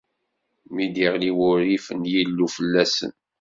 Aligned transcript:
Mi 0.73 0.85
d-iɣli 0.93 1.31
wurrif 1.37 1.85
n 1.99 2.01
Yillu 2.11 2.47
fell-asen. 2.55 3.13